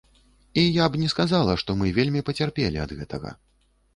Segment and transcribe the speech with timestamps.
[0.53, 3.35] І я б не сказала, што мы вельмі пацярпелі ад гэтага.